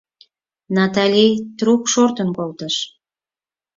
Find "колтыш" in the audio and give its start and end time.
2.37-2.75